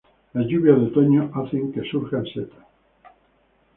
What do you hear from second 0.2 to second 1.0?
Las lluvias de